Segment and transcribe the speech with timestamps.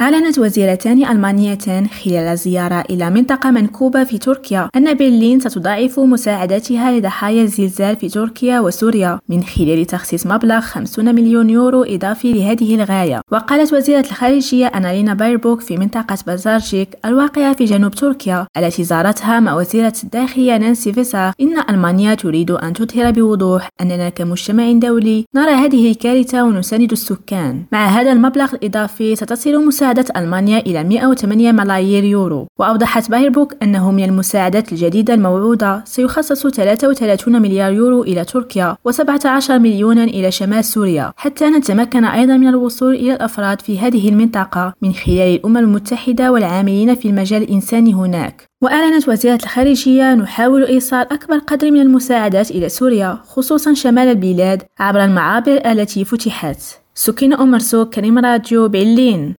[0.00, 7.42] أعلنت وزيرتان ألمانيتان خلال زيارة إلى منطقة منكوبة في تركيا أن برلين ستضاعف مساعدتها لضحايا
[7.42, 13.20] الزلزال في تركيا وسوريا من خلال تخصيص مبلغ 50 مليون يورو إضافي لهذه الغاية.
[13.32, 19.54] وقالت وزيرة الخارجية أنالينا بايربوك في منطقة بازارجيك الواقعة في جنوب تركيا التي زارتها مع
[19.54, 25.90] وزيرة الداخلية نانسي فيزر إن ألمانيا تريد أن تظهر بوضوح أننا كمجتمع دولي نرى هذه
[25.90, 27.62] الكارثة ونساند السكان.
[27.72, 32.46] مع هذا المبلغ الإضافي ستصل مساعدة مساعدة ألمانيا إلى 108 ملايير يورو.
[32.58, 40.04] وأوضحت بايربوك أنه من المساعدات الجديدة الموعودة سيخصص 33 مليار يورو إلى تركيا و17 مليونا
[40.04, 45.34] إلى شمال سوريا حتى نتمكن أيضا من الوصول إلى الأفراد في هذه المنطقة من خلال
[45.34, 48.50] الأمم المتحدة والعاملين في المجال الإنساني هناك.
[48.62, 55.04] وأعلنت وزيرة الخارجية نحاول إيصال أكبر قدر من المساعدات إلى سوريا خصوصا شمال البلاد عبر
[55.04, 56.80] المعابر التي فتحت.
[56.94, 59.34] سكين أمرسو كريم راديو برلين.